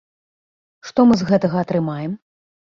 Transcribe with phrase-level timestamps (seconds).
[0.87, 2.19] Што мы з гэтага атрымаем?